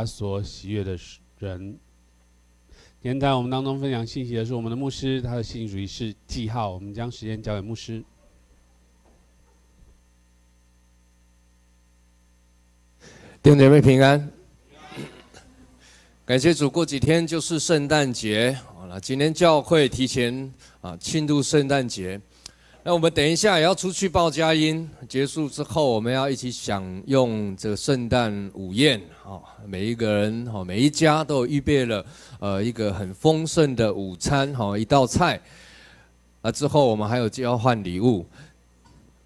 [0.00, 0.98] 他所喜悦的
[1.40, 1.78] 人。
[3.02, 6.70] 今天在我们当中分享信息的是我们的牧师，他的信息主题是记号。
[6.70, 8.02] 我们将时间交给牧师。
[13.42, 14.32] 弟兄姐妹平安，
[16.24, 22.18] 感谢主，过几天就是圣诞节，好了，今天教会提前啊庆祝圣诞节。
[22.82, 29.36] 那我们等一下也要出去报佳音，结束之后我们要一起享用这个圣诞午宴啊！
[29.66, 32.02] 每一个人哦，每一家都有预备了
[32.38, 35.38] 呃一个很丰盛的午餐哈，一道菜。
[36.40, 38.24] 那，之后我们还有交换礼物。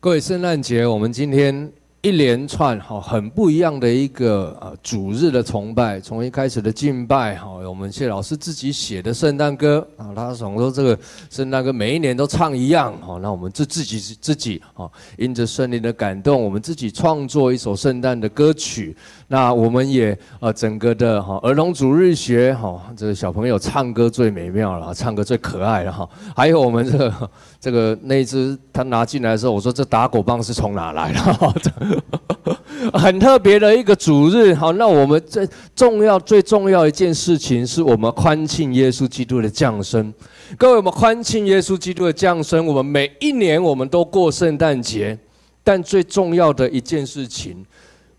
[0.00, 1.72] 各位，圣诞节我们今天。
[2.04, 10.98] 一连串哈很不一样的一个呃主日的崇拜，从一开始的敬拜哈，我们谢老师自己写的圣诞歌啊，他总说这个
[11.30, 18.94] 圣诞歌每一年都唱一样哈，那我们自自己自己哈，因着圣灵的感动，我们自己创作一首圣诞的歌曲。
[19.28, 26.08] 那我们也呃整个的哈儿童主日学哈，这个小朋友唱歌最美妙了，唱歌最可爱了哈。
[26.36, 31.20] 还有我们这个这个那只他拿进来的时候，我说这打狗棒是从哪来的？
[32.92, 40.12] 很特别的一个主日，好，那我们最重要、最重要一件事情，是我们欢庆耶稣基督的降生。
[40.58, 45.18] 各位，我们欢庆耶稣基督的降生，我们每一年我们都过圣诞节，
[45.62, 47.64] 但最重要的一件事情，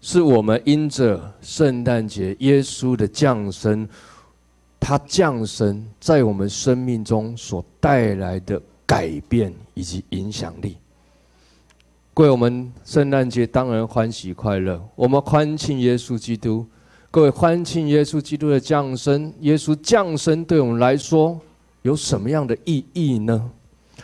[0.08, 3.90] 是我们因着圣诞节耶稣的降生，
[4.80, 10.78] 他降生在我们生命中所带来的改变以及影响力。
[12.14, 16.64] 各位，我们圣诞节当然欢喜快乐，我们欢庆耶稣基督。
[17.10, 21.42] 各位，欢庆耶稣基督的降生，耶稣降生对我们来说
[21.82, 23.50] 有什么样的意义呢？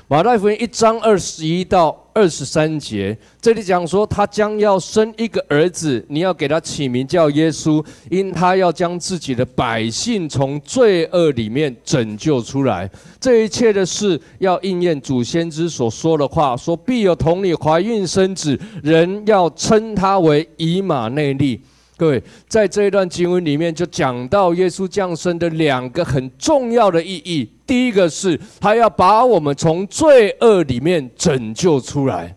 [0.08, 12.90] 马太福音一章二十一到二十三节，这里讲说他将要生一个儿子，你要给他起名叫耶稣，因他要将自己的百姓从罪恶里面拯救出来。
[13.20, 21.62] 这一切的事要应验祖先之所说的话，说必有童女怀孕生子，人要称他为以马内利。
[22.02, 27.48] 各位，在这一段经文里面，就讲到耶稣降生的两个很重要的意义。
[27.68, 32.36] 第一个是，他要把我们从罪恶里面拯救出来；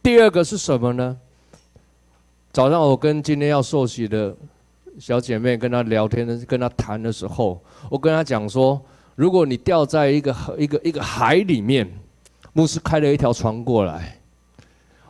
[0.00, 1.16] 第二个是什么呢？
[2.52, 4.32] 早上我跟今天要受洗的
[5.00, 7.60] 小姐妹跟她聊天的，跟她谈的时候，
[7.90, 8.80] 我跟她讲说，
[9.16, 11.92] 如果你掉在一个一个一个海里面，
[12.52, 14.19] 牧师开了一条船过来。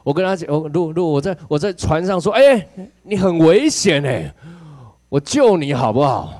[0.02, 2.66] 我跟他讲，我如如果我在我在船上说，哎，
[3.02, 4.32] 你很危险哎，
[5.08, 6.34] 我救你好不好？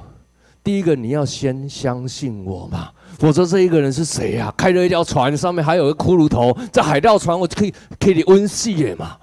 [0.63, 4.53] 第一个你要先相信我嘛，否则这一个人是谁呀？
[4.57, 9.17] 开着一条船，上面还有个骷髅头，在海盗船我可以可以你温戏耶嘛？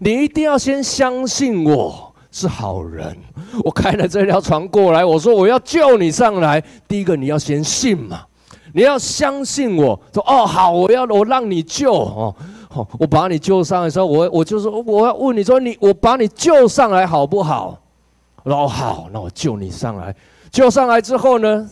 [0.00, 3.16] 你一定要先相信我是好人，
[3.64, 8.20] 我开了这条船过来，我说我要救你上来，第一个你要先信嘛，
[8.74, 12.36] 你要相信我说哦好，我要我让你救哦。
[12.98, 17.80] 我把你救上来的时候，我我就说我要问你说你我把你救上来好不好？
[18.42, 20.14] 然后好，那我救你上来。
[20.50, 21.70] 救上来之后呢？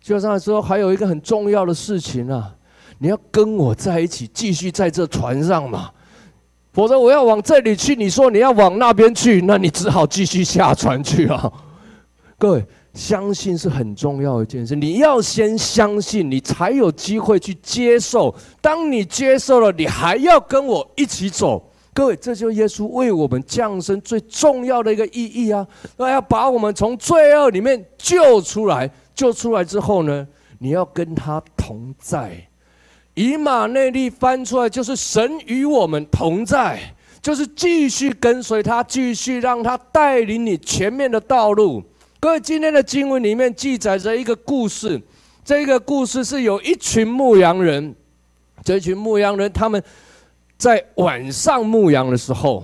[0.00, 2.54] 救上来之后还有一个很重要的事情啊，
[2.98, 5.90] 你要跟我在一起，继续在这船上嘛。
[6.72, 11.52] 否则我要往这里去，你说你要往那边去，那你只好继续下船去啊。
[12.38, 12.66] 各位。
[12.94, 18.34] 相信是很重要的一件事，你要先相信，你才有机会去接受。
[18.60, 21.70] 当你接受了，你还要跟我一起走。
[21.92, 25.66] 各位，这就是耶稣为我们降生最重要的一个意义啊！
[25.96, 30.26] 那要把我们从罪恶里面救出来，救出来之后呢，
[30.58, 32.46] 你要跟他同在。
[33.14, 36.80] 以马内利翻出来就是神与我们同在，
[37.20, 41.82] 就是继续跟随他，继续让他带领你前面的道路。
[42.20, 45.00] 各位，今天的经文里面记载着一个故事。
[45.42, 47.96] 这个故事是有一群牧羊人，
[48.62, 49.82] 这群牧羊人他们
[50.58, 52.62] 在晚上牧羊的时候，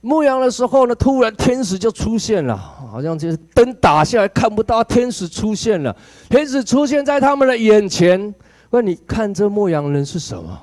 [0.00, 5.94] 牧羊的时候呢，突然天使就出现了，好像就是灯打下来看不到，天使出现了，
[6.30, 8.34] 天使出现在他们的眼前。
[8.70, 10.58] 问你看这牧羊人是什么？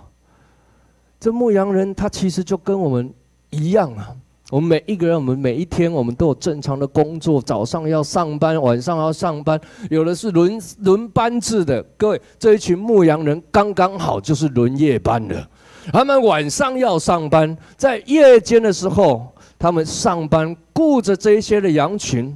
[1.20, 3.14] 这牧羊人他其实就跟我们
[3.52, 4.16] 一样啊。
[4.50, 9.60] 我们每一个人，我们每一天，我们都有正常的工作，早上要上班，晚上要上班，
[9.90, 11.84] 有的是轮轮班制的。
[11.98, 15.46] 各位，这一群牧羊人刚刚好就是轮夜班的，
[15.92, 19.28] 他们晚上要上班，在夜间的时候，
[19.60, 22.36] 他们上班顾着这一些的羊群。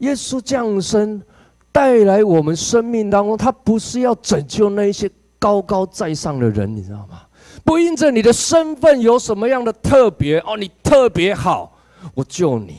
[0.00, 1.22] 耶稣降生
[1.72, 7.22] 带来我们生命当中，他不是要拯救那些高高在上的人，你知道吗？
[7.64, 11.76] 不因着你的身份有什么样的特别哦，你特别好，
[12.14, 12.74] 我救你；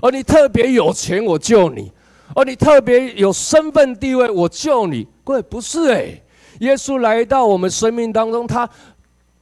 [0.00, 1.90] 哦，你特别有钱，我救你；
[2.34, 5.06] 哦，你特别有身份地位，我救你。
[5.24, 6.22] 各位，不是诶，
[6.60, 8.68] 耶稣来到我们生命当中，他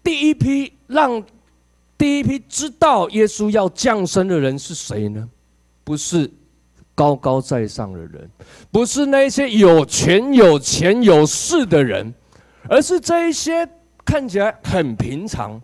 [0.02, 1.22] 第一批让
[1.99, 5.28] 第一批知道耶稣要降生的人是谁呢？
[5.84, 6.31] 不是
[6.94, 8.31] 高高在上的人，
[8.72, 12.14] 不是那些有权有钱有势的人，
[12.69, 13.69] 而是这一些
[14.06, 15.61] 看起来很平常。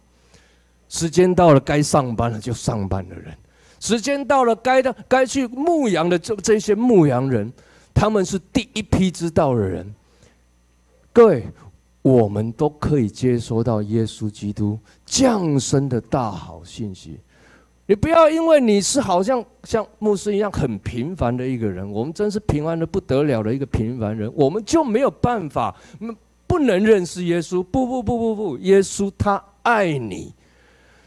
[0.88, 3.32] 时间到了，该上班了就上班的人；
[3.80, 7.50] 时间到了，该的该去牧羊的这这些牧羊人，
[7.94, 9.94] 他们是第一批知道的人。
[11.14, 11.46] 各位，
[12.02, 17.18] 我们都可以接收到耶稣基督降生的大好信息。
[17.86, 25.74] 你不要因为你是好像像牧师一样很平凡的一个人，我们真是平凡的不得了的一个平凡人，我们就没有办法，
[26.52, 27.62] 不能认识耶稣。
[27.62, 30.34] 不不不不不，耶稣他爱你。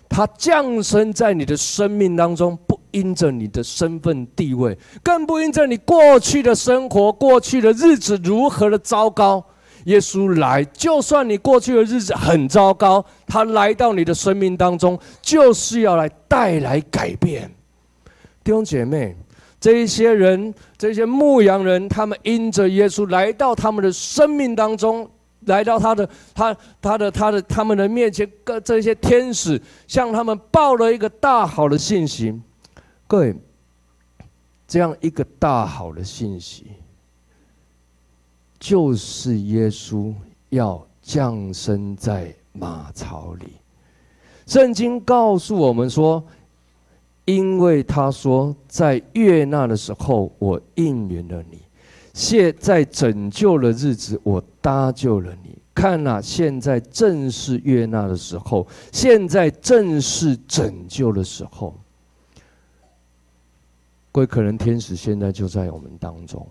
[0.10, 9.46] 他降生在你的生命当中，不因着你的身份地位，更不因着你过去的生活、过去的日子如何的糟糕。
[9.84, 17.52] 耶稣来，就算你过去的日子很糟糕，他来到你的生命当中，就是要来带来改变。
[18.44, 19.16] 弟兄姐妹，
[19.60, 25.08] 这一些人，这些牧羊人，他们因着耶稣来到他们的生命当中。
[25.46, 32.40] 来到他的他他的他的他们的面前，各这些天使向他们报了一个大好的信息。
[33.08, 33.36] 各位，
[34.68, 36.66] 这样一个大好的信息，
[38.60, 40.14] 就是耶稣
[40.50, 43.54] 要降生在马槽里。
[44.48, 46.24] 圣经告诉我们说，
[47.26, 51.65] 因为他说，在悦纳的时候，我应允了你。
[52.16, 55.58] 现在拯救的日子，我搭救了你。
[55.74, 61.78] 看呐、现在正是悦纳的时候，现在正是拯救的时候。
[64.14, 66.48] 各位，可能天使现在就在我们当中，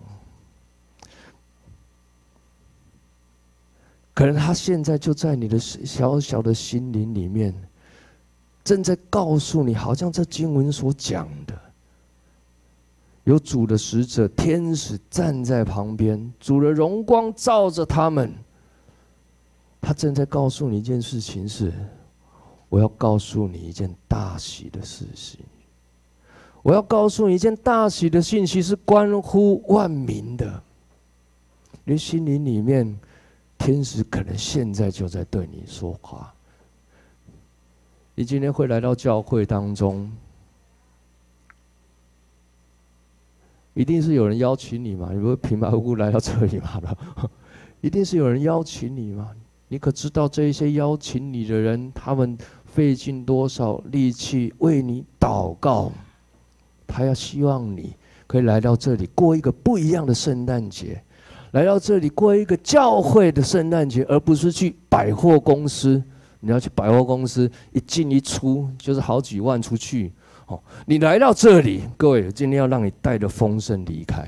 [4.13, 7.51] 可能他现在就在你的小小的心灵里面，
[8.63, 11.59] 正在告诉你，好像这经文所讲的。
[13.25, 18.33] 有主的使者、天使站在旁边，主的荣光照着他们。
[19.81, 21.73] 他正在告诉你一件事情是：
[22.69, 25.39] 我要告诉你一件大喜的事情。
[26.61, 30.63] 我要告诉你一件大喜的信息，是关乎万民的。
[31.83, 32.99] 你心灵里面，
[33.57, 36.33] 天使可能现在就在对你说话。
[38.15, 40.11] 你今天会来到教会当中。
[43.75, 45.09] 一定是有人邀请你嘛？
[45.13, 46.81] 你不会平白无故来到这里嘛？
[47.81, 49.29] 一定是有人邀请你嘛？
[49.67, 55.91] 你可知道这一些邀请你的人，他们费尽多少力气为你祷告？
[56.87, 57.93] 他要希望你
[58.25, 61.03] 可以来到这里过一个不一样的圣诞节，
[61.51, 66.01] 来到这里过一个教会的圣诞节，而不是去百货公司。
[66.39, 70.13] 你要去百货公司，一进一出就是好几万出去。
[70.47, 74.27] 哦，你来到这里，各位，今天要让你带着丰盛离开。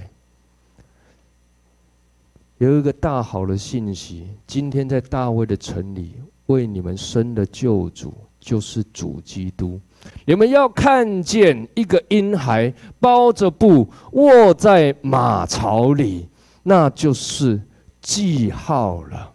[2.58, 6.16] 有一个大好的信息，今天在大卫的城里
[6.48, 9.80] 为你们生的救主，就是主基督。
[10.26, 16.28] 你们要看见一个婴孩包着布卧在马槽里，
[16.64, 17.62] 那就是
[18.02, 19.32] 记号了。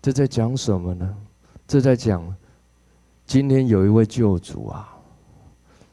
[0.00, 1.14] 这在讲什么呢？
[1.66, 2.34] 这在讲
[3.26, 4.94] 今天有一位救主啊。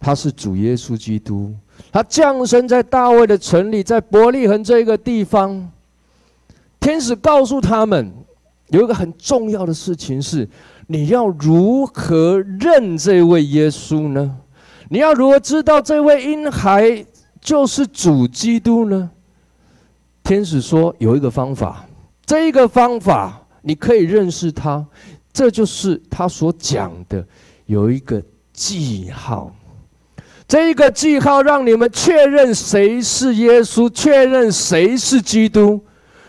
[0.05, 1.51] 他是主耶稣基督，
[1.91, 5.67] 他降生在大卫的城里，在伯利恒这个地方。
[6.79, 8.13] 天使告诉他们，
[8.67, 10.47] 有一个很重要的事情是：
[10.85, 14.37] 你要如何认这位耶稣呢？
[14.89, 17.03] 你要如何知道这位婴孩
[17.41, 19.09] 就是主基督呢？
[20.23, 21.83] 天使说有一个方法，
[22.27, 24.85] 这一个方法你可以认识他，
[25.33, 27.25] 这就是他所讲的
[27.65, 28.21] 有一个
[28.53, 29.51] 记号。
[30.47, 35.83] 这一个记号让你们确认谁是耶稣，确认谁是基督。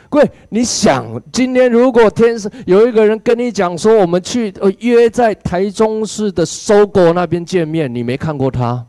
[0.08, 8.86] 各位，你想，今天如果天上有一个人跟你讲说，我们去呃约在台中市的搜狗那边见面，你没看过他？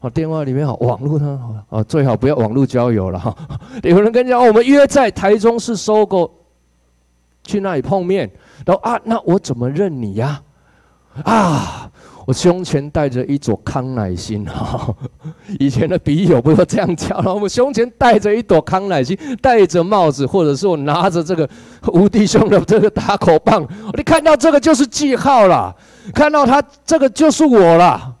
[0.00, 1.64] 哦，电话里面好，网络呢？
[1.70, 3.34] 好，最好不要网络交友了哈。
[3.82, 6.30] 有人跟你讲，我们约在台中市搜狗
[7.44, 8.30] 去那里碰面，
[8.66, 10.42] 然后啊，那我怎么认你呀？
[11.22, 11.90] 啊？
[12.26, 14.92] 我胸前带着一朵康乃馨哈，
[15.60, 21.48] 以前的笔友不都这样叫，然后我胸前带着一朵康乃馨，戴着帽子，或者是我拿着这个
[21.94, 23.66] 无敌兄的这个打口棒，
[23.96, 25.74] 你看到这个就是记号了，
[26.12, 28.14] 看到他这个就是我了。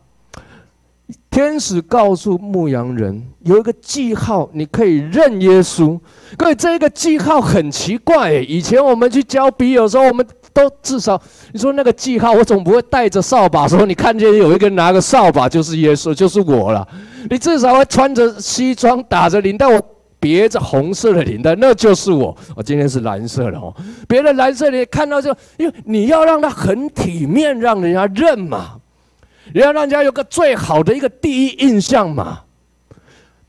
[1.30, 6.00] 天使告诉牧羊人，有一个记号，你可以认耶稣。
[6.36, 8.32] 各位，这个记号很奇怪。
[8.32, 11.20] 以前我们去教笔友时候，我们都至少
[11.52, 16.88] 你说那个记号，我总不会带着扫把说，你看见有一个拿个扫把就是耶稣，就是我了。
[17.28, 19.78] 你至少会穿着西装，打着领带，我
[20.18, 22.34] 别着红色的领带，那就是我。
[22.54, 23.74] 我今天是蓝色的哦，
[24.08, 28.76] 别的蓝色你看到就，因为你要让他很体面，让人家认嘛。
[29.52, 32.40] 你要让人家有个最好的一个第一印象嘛，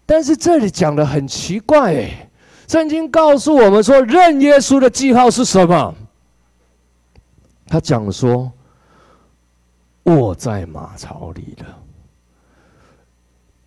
[0.05, 2.29] 但是这里讲的很奇怪哎，
[2.67, 5.95] 圣经告诉我们说，认耶稣的记号是什么？
[7.67, 8.51] 他讲说，
[10.03, 11.65] 卧在马槽里了。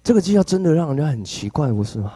[0.03, 2.13] 这个记号真的让人家很奇怪，不是吗？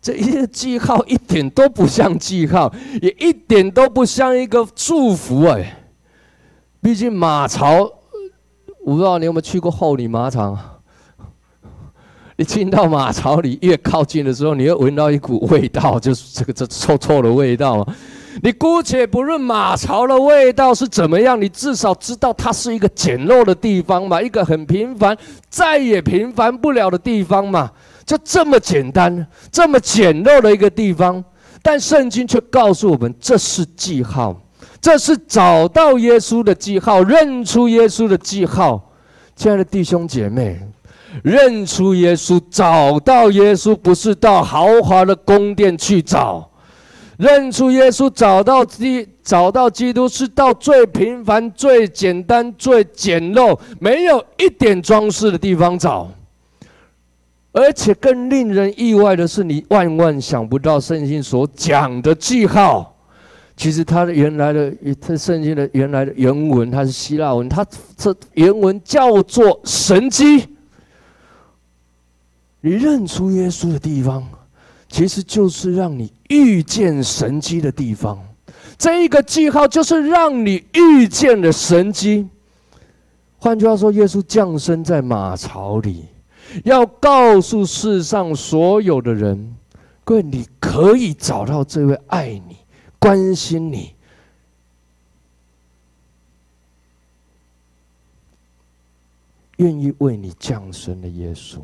[0.00, 2.72] 这一个记号一点都不像记号，
[3.02, 5.84] 也一点都不像一个祝福哎，
[6.80, 7.90] 毕竟马槽。
[8.84, 10.56] 我不知道你有没有去过后里马场？
[12.36, 17.86] 你进到马槽里，越靠近的时候，你会闻到一股味道，就是这个这臭臭的味道。
[18.42, 25.16] 你姑且不论马槽的味道是怎么样，你至少知道它是一个简陋的地方嘛，一个很平凡、
[25.48, 27.70] 再也平凡不了的地方嘛，
[28.04, 31.22] 就这么简单、这么简陋的一个地方。
[31.62, 34.38] 但圣经却告诉我们，这是记号。
[34.80, 38.92] 这是找到耶稣的记号，认出耶稣的记号。
[39.34, 40.60] 亲爱的弟兄姐妹，
[41.22, 46.46] 认出耶稣、找到耶稣，不是到豪华的宫殿去找；
[47.18, 56.10] 认出耶稣、找到基、找到基督，是到最平凡、最简单、最简陋、没有一点装饰的地方找。
[57.52, 62.90] 而且更令人意外的是，你万万想不到圣经所讲的记号。
[63.56, 67.64] 其实它的原来的，它圣经的原来的原文，它是希腊文，它
[67.96, 70.48] 这原文叫做神迹。
[72.60, 74.26] 你认出耶稣的地方，
[74.88, 78.22] 其实就是让你遇见神迹的地方。
[78.76, 82.28] 这一个记号就是让你遇见了神迹。
[83.38, 86.06] 换句话说，耶稣降生在马槽里，
[86.64, 89.54] 要告诉世上所有的人：
[90.02, 92.56] 各位，你可以找到这位爱你。
[92.98, 93.94] 关心你，
[99.58, 101.58] 愿意为你降生的耶稣，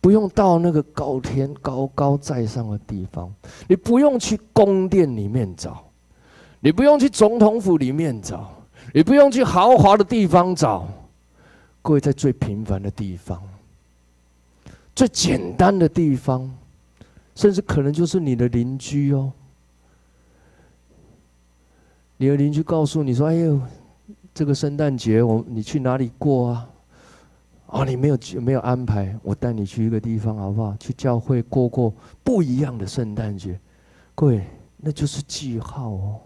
[0.00, 3.32] 不用到那个高天高高在上的地方，
[3.66, 5.84] 你不用去宫殿里面找，
[6.60, 8.48] 你不用去总统府里面找，
[8.94, 10.86] 你不用去豪华的地方找，
[11.82, 13.42] 各位在最平凡的地方，
[14.94, 16.48] 最简单的地方，
[17.34, 19.32] 甚至可能就是你的邻居哦。
[22.16, 23.60] 你的邻居告诉你说：“哎呦，
[24.34, 26.68] 这个圣诞节我你去哪里过啊？
[27.70, 30.74] 哦，你没有没有安排，我带你去一个地方好不好？
[30.80, 31.92] 去教会过过
[32.24, 33.58] 不一样的圣诞节。
[34.14, 34.42] 各位，
[34.78, 36.20] 那就是记号哦。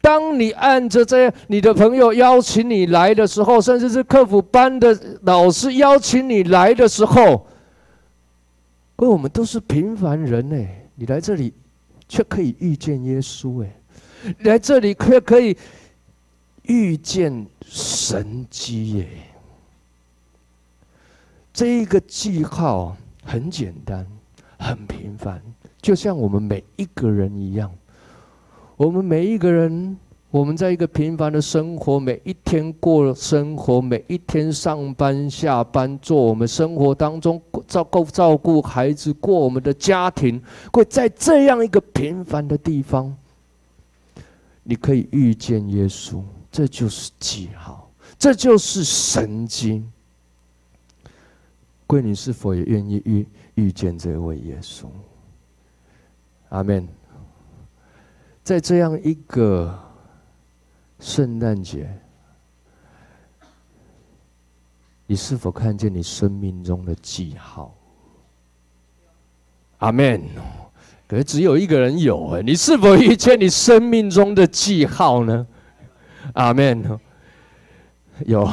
[0.00, 7.46] 当你按着这，你的朋友邀请你来的时候，甚至是客服班的老师邀请你来的时候，
[8.96, 11.54] 各位，我们都是平凡人哎，你来这里
[12.08, 13.72] 却可以遇见耶稣哎。”
[14.40, 15.54] 来这里却可以
[16.62, 19.08] 遇见神迹耶！
[21.54, 24.04] 这一个记号很简单，
[24.58, 25.40] 很平凡，
[25.80, 27.70] 就像我们每一个人一样。
[28.76, 29.96] 我们每一个人，
[30.32, 40.42] 我们在一个平凡的生活，每一天过生活，每一天上班下班，做我们生活当中照顾照顾孩子，过我们的家庭，
[40.72, 43.16] 会在这样一个平凡的地方。
[44.64, 46.20] 你可以遇见耶稣，
[46.50, 49.88] 这就是记号，这就是神经。
[51.86, 54.86] 贵女是否也愿意遇遇见这位耶稣？
[56.48, 56.88] 阿门。
[58.42, 59.78] 在这样一个
[61.00, 61.88] 圣诞节，
[65.06, 67.74] 你是否看见你生命中的记号？
[69.78, 70.22] 阿门。
[71.06, 75.46] 可是只有一个人有哎，你是否遇见你生命中的记号呢？
[76.32, 76.98] 阿门。
[78.26, 78.48] 有，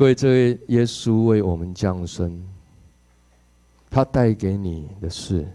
[0.00, 2.42] 各位，这位耶稣为我们降生，
[3.90, 5.46] 他带给你的是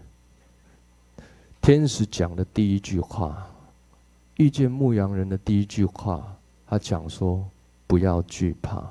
[1.60, 3.44] 天使讲的第一句话，
[4.36, 6.32] 遇见牧羊人的第一句话，
[6.64, 7.44] 他讲说
[7.88, 8.88] 不要惧怕，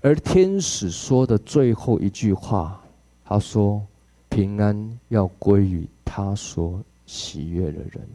[0.00, 2.82] 而天使说的最后一句话，
[3.22, 3.86] 他说。
[4.30, 8.08] 平安要归于他所喜悦的人。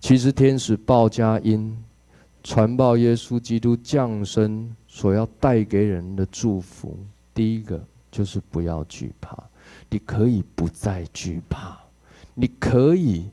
[0.00, 1.76] 其实天使报佳音，
[2.42, 6.94] 传报耶稣基督降生所要带给人的祝福，
[7.32, 9.42] 第一个就是不要惧怕，
[9.88, 11.80] 你可以不再惧怕，
[12.34, 13.30] 你可以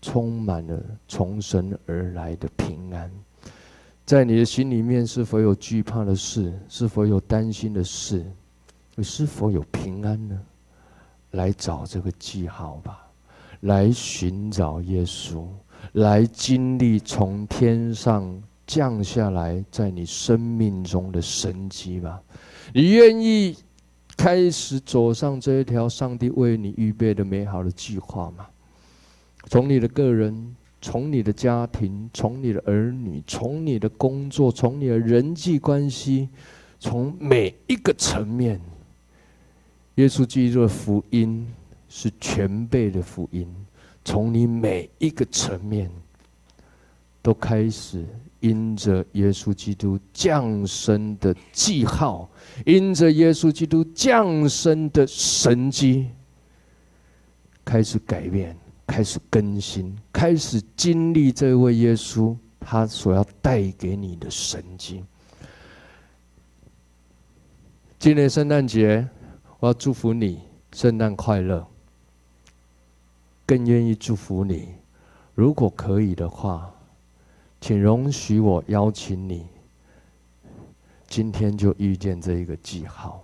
[0.00, 3.10] 充满了从神而来的平安。
[4.06, 6.58] 在你的心里面，是否有惧怕的事？
[6.70, 8.24] 是否有担心的事？
[8.94, 10.40] 你是否有平安呢？
[11.32, 13.06] 来找这个记号吧，
[13.60, 15.46] 来寻找耶稣，
[15.92, 22.22] 来经历从天上降下来在你生命中的神迹吧。
[22.72, 23.56] 你愿意
[24.16, 28.46] 开始走上这一条上帝为你预备的美好的计划吗？
[29.48, 30.54] 从你的个人。
[30.80, 36.28] 从你的家庭，从你的儿女，从你的工作，从你的人际关系，
[36.78, 38.60] 从每一个层面，
[39.96, 41.44] 耶稣基督的福音
[41.88, 43.52] 是全备的福音。
[44.04, 45.90] 从你每一个层面，
[47.28, 48.06] 都开始
[48.40, 52.26] 因着耶稣基督降生的记号，
[52.64, 56.08] 因着耶稣基督降生的神迹，
[57.66, 58.56] 开始改变。
[58.86, 65.04] 开始更新，开始经历这位耶稣他所要带给你的神迹。
[67.98, 69.06] 今年圣诞节，
[69.60, 70.40] 我要祝福你
[70.72, 71.68] 圣诞快乐。
[73.44, 74.70] 更愿意祝福你，
[75.34, 76.74] 如果可以的话，
[77.60, 79.46] 请容许我邀请你，
[81.08, 83.22] 今天就遇见这一个记号，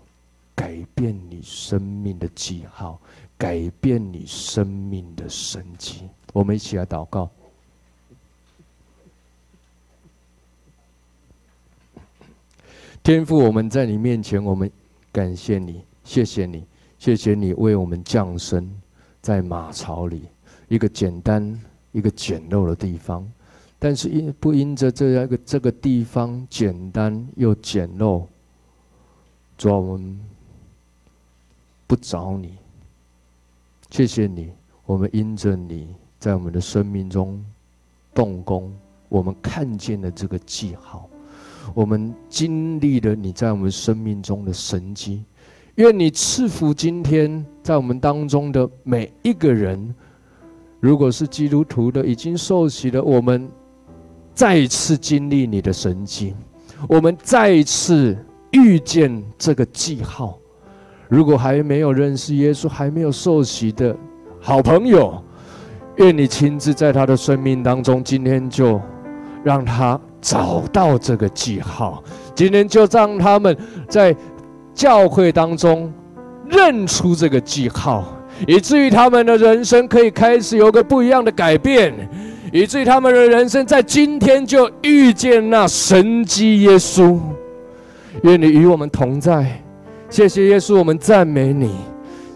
[0.55, 3.01] 改变你生命的记号。
[3.37, 7.29] 改变你生命的神迹，我们一起来祷告。
[13.03, 14.71] 天父，我们在你面前，我们
[15.11, 16.65] 感谢你，谢谢你，
[16.97, 18.73] 谢谢你为我们降生
[19.21, 20.29] 在马槽里，
[20.69, 21.61] 一个简单、
[21.91, 23.29] 一个简陋的地方，
[23.85, 28.25] 但是因不因着这样一个这个地方简单又简陋，
[29.59, 30.19] 主啊，我们
[31.87, 32.55] 不找你。
[33.91, 34.51] 谢谢你，
[34.87, 37.45] 我们因着你在我们的生命中
[38.15, 38.73] 动工，
[39.11, 41.07] 我们看见了这个记号，
[41.75, 45.23] 我们经历了你在我们生命中的神迹。
[45.75, 49.95] 愿你赐福今天在我们当中的每一个人，
[50.81, 53.47] 如果是基督徒的，已经受洗的，我们
[54.35, 56.35] 再一次经历你的神迹，
[56.89, 58.17] 我们再一次
[58.51, 60.39] 遇见这个记号。
[61.09, 63.97] 如果还没有认识耶稣、还没有受洗的
[64.41, 65.23] 好朋友，
[65.97, 68.81] 愿你亲自在他的生命当中，今天就
[69.45, 72.03] 让他找到这个记号。
[72.35, 73.57] 今天就让他们
[73.89, 74.17] 在
[74.75, 75.93] 教会当中
[76.49, 78.05] 认出这个记号，
[78.49, 81.95] 以至于他们的人生可以开始有个不一样的改变，
[82.55, 87.19] 以至于他们的人生在今天就遇见那神迹耶稣。
[88.23, 89.61] 愿你与我们同在。
[90.09, 91.75] 谢谢耶稣，我们赞美你。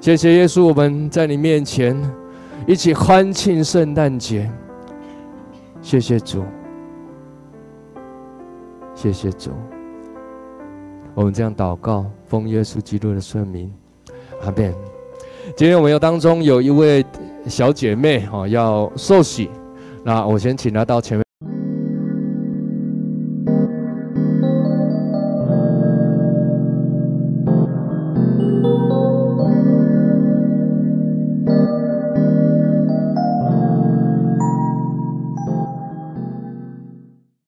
[0.00, 1.96] 谢谢耶稣，我们在你面前
[2.66, 4.50] 一起欢庆圣诞节。
[5.80, 6.42] 谢谢主，
[8.96, 9.52] 谢谢主。
[11.14, 13.72] 我们这样祷告，奉耶稣基督的圣名，
[14.42, 14.74] 阿门。
[15.56, 17.06] 今天我们有当中有一位
[17.46, 19.48] 小姐妹哈要受洗，
[20.04, 21.27] 那我先请他到前面。